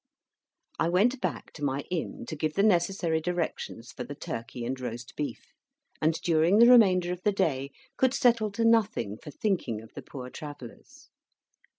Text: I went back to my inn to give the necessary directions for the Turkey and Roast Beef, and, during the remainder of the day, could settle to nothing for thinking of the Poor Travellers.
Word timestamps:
I 0.79 0.89
went 0.89 1.21
back 1.21 1.53
to 1.53 1.63
my 1.63 1.81
inn 1.91 2.25
to 2.25 2.35
give 2.35 2.55
the 2.55 2.63
necessary 2.63 3.21
directions 3.21 3.91
for 3.91 4.03
the 4.03 4.15
Turkey 4.15 4.65
and 4.65 4.79
Roast 4.79 5.15
Beef, 5.15 5.53
and, 6.01 6.19
during 6.23 6.57
the 6.57 6.65
remainder 6.65 7.11
of 7.13 7.21
the 7.21 7.31
day, 7.31 7.69
could 7.97 8.15
settle 8.15 8.51
to 8.53 8.65
nothing 8.65 9.17
for 9.19 9.29
thinking 9.29 9.79
of 9.79 9.93
the 9.93 10.01
Poor 10.01 10.31
Travellers. 10.31 11.11